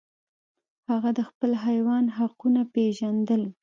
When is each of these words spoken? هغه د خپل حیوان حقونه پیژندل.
هغه 0.89 1.09
د 1.17 1.19
خپل 1.29 1.51
حیوان 1.65 2.05
حقونه 2.17 2.61
پیژندل. 2.73 3.43